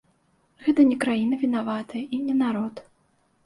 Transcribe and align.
Гэта 0.67 0.85
не 0.93 0.97
краіна 1.03 1.39
вінаватая, 1.45 2.03
і 2.19 2.23
не 2.27 2.41
народ. 2.43 2.87